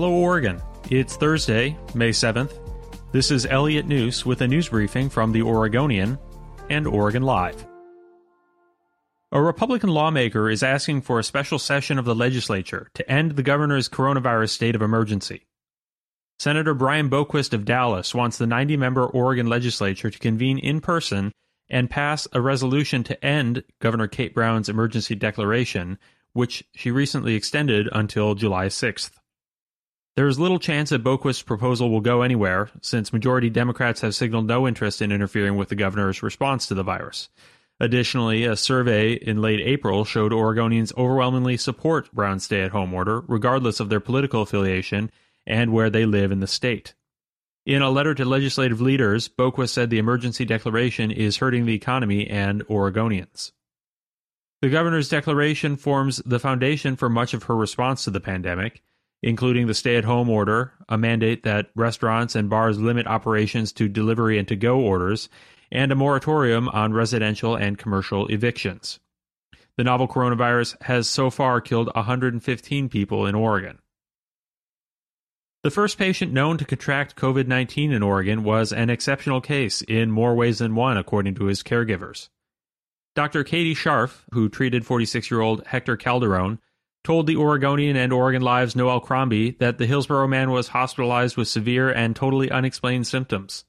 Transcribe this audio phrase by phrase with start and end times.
[0.00, 0.62] Hello, Oregon.
[0.90, 2.52] It's Thursday, May 7th.
[3.10, 6.20] This is Elliot Njus with a news briefing from The Oregonian
[6.70, 7.66] and Oregon Live.
[9.32, 13.42] A Republican lawmaker is asking for a special session of the legislature to end the
[13.42, 15.48] governor's coronavirus state of emergency.
[16.38, 21.32] Senator Brian Boquist of Dallas wants the 90 member Oregon legislature to convene in person
[21.68, 25.98] and pass a resolution to end Governor Kate Brown's emergency declaration,
[26.34, 29.10] which she recently extended until July 6th.
[30.18, 34.48] There is little chance that Boquist's proposal will go anywhere, since majority Democrats have signaled
[34.48, 37.28] no interest in interfering with the governor's response to the virus.
[37.78, 43.20] Additionally, a survey in late April showed Oregonians overwhelmingly support Brown's stay at home order,
[43.28, 45.12] regardless of their political affiliation
[45.46, 46.94] and where they live in the state.
[47.64, 52.26] In a letter to legislative leaders, Boquist said the emergency declaration is hurting the economy
[52.26, 53.52] and Oregonians.
[54.62, 58.82] The governor's declaration forms the foundation for much of her response to the pandemic
[59.22, 63.88] including the stay at home order, a mandate that restaurants and bars limit operations to
[63.88, 65.28] delivery and to go orders,
[65.70, 69.00] and a moratorium on residential and commercial evictions.
[69.76, 73.78] The novel coronavirus has so far killed 115 people in Oregon.
[75.64, 80.10] The first patient known to contract COVID 19 in Oregon was an exceptional case in
[80.10, 82.28] more ways than one, according to his caregivers.
[83.14, 83.42] Dr.
[83.42, 86.60] Katie Sharff, who treated 46 year old Hector Calderon,
[87.08, 91.48] told the Oregonian and Oregon Live's Noelle Crombie that the Hillsboro man was hospitalized with
[91.48, 93.64] severe and totally unexplained symptoms.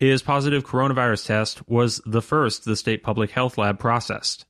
[0.00, 4.46] His positive coronavirus test was the first the state public health lab processed.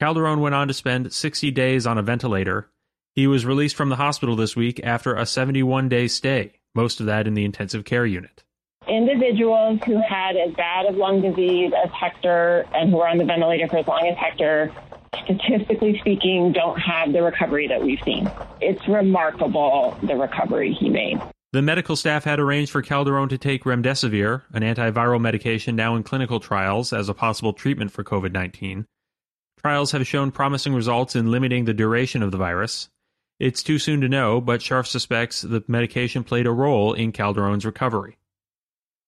[0.00, 2.70] Calderon went on to spend 60 days on a ventilator.
[3.14, 7.04] He was released from the hospital this week after a 71 day stay, most of
[7.04, 8.42] that in the intensive care unit.
[8.88, 13.26] Individuals who had as bad of lung disease as Hector and who were on the
[13.26, 14.72] ventilator for as long as Hector
[15.24, 18.30] statistically speaking, don't have the recovery that we've seen.
[18.60, 21.20] It's remarkable the recovery he made.
[21.52, 26.02] The medical staff had arranged for Calderon to take remdesivir, an antiviral medication now in
[26.02, 28.86] clinical trials as a possible treatment for COVID 19.
[29.60, 32.88] Trials have shown promising results in limiting the duration of the virus.
[33.38, 37.66] It's too soon to know, but Sharff suspects the medication played a role in Calderon's
[37.66, 38.16] recovery.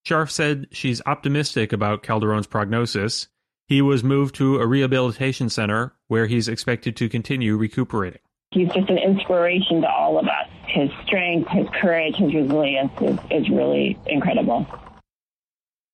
[0.07, 3.29] Sharff said she's optimistic about Calderon's prognosis
[3.67, 8.21] he was moved to a rehabilitation center where he's expected to continue recuperating.
[8.51, 10.49] He's just an inspiration to all of us.
[10.67, 14.67] His strength, his courage, his resilience is, is really incredible.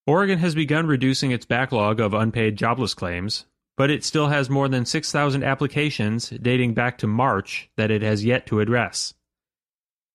[0.07, 4.69] Oregon has begun reducing its backlog of unpaid jobless claims, but it still has more
[4.69, 9.15] than 6,000 applications dating back to March that it has yet to address.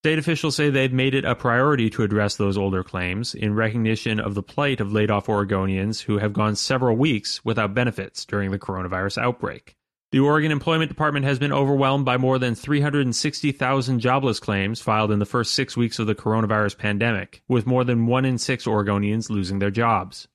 [0.05, 4.19] State officials say they've made it a priority to address those older claims in recognition
[4.19, 8.51] of the plight of laid off Oregonians who have gone several weeks without benefits during
[8.51, 9.75] the coronavirus outbreak.
[10.11, 15.17] The Oregon Employment Department has been overwhelmed by more than 360,000 jobless claims filed in
[15.17, 19.31] the first six weeks of the coronavirus pandemic, with more than one in six Oregonians
[19.31, 20.27] losing their jobs.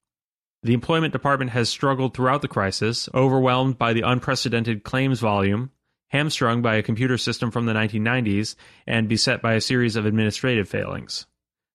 [0.65, 5.71] The Employment Department has struggled throughout the crisis, overwhelmed by the unprecedented claims volume,
[6.11, 8.55] hamstrung by a computer system from the 1990s,
[8.87, 11.27] and beset by a series of administrative failings.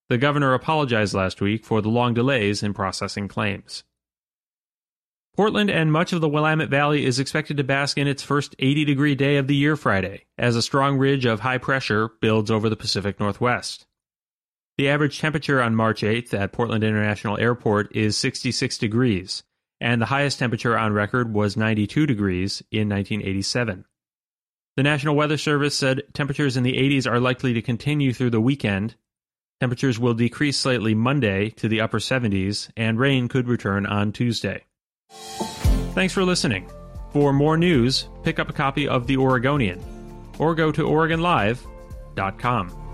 [0.08, 3.82] The governor apologized last week for the long delays in processing claims.
[5.36, 8.86] Portland and much of the Willamette Valley is expected to bask in its first 80
[8.86, 12.70] degree day of the year Friday, as a strong ridge of high pressure builds over
[12.70, 13.86] the Pacific Northwest.
[14.78, 19.42] The average temperature on March 8th at Portland International Airport is 66 degrees,
[19.80, 23.84] and the highest temperature on record was 92 degrees in 1987.
[24.76, 28.42] The National Weather Service said temperatures in the 80s are likely to continue through the
[28.42, 28.94] weekend.
[29.58, 34.64] Temperatures will decrease slightly Monday to the upper 70s, and rain could return on Tuesday.
[35.94, 36.70] Thanks for listening.
[37.14, 39.82] For more news, pick up a copy of The Oregonian
[40.38, 42.85] or go to OregonLive.com.